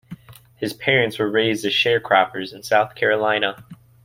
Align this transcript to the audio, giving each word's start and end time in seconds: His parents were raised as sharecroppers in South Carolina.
His 0.55 0.73
parents 0.73 1.19
were 1.19 1.29
raised 1.29 1.63
as 1.63 1.73
sharecroppers 1.73 2.55
in 2.55 2.63
South 2.63 2.95
Carolina. 2.95 3.63